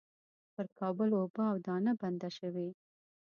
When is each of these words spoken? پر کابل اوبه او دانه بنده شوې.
پر 0.53 0.65
کابل 0.79 1.09
اوبه 1.19 1.43
او 1.51 1.57
دانه 1.65 1.93
بنده 2.01 2.29
شوې. 2.37 2.67